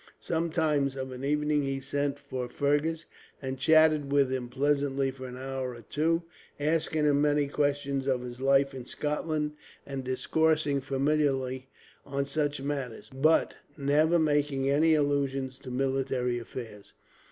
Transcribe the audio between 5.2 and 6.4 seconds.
an hour or two,